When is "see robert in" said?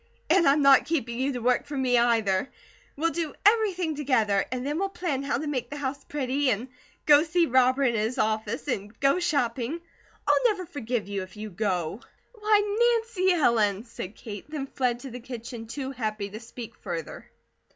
7.21-7.93